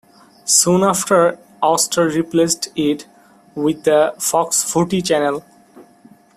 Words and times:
Soon 0.45 0.81
after 0.81 1.37
Austar 1.61 2.11
replaced 2.15 2.69
it 2.75 3.05
with 3.53 3.83
the 3.83 4.15
Fox 4.17 4.63
Footy 4.63 4.99
Channel. 4.99 5.45